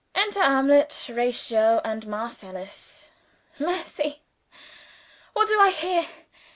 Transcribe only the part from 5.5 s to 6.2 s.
I hear?